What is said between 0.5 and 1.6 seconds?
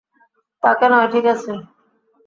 তাকে নয়, ঠিক আছে?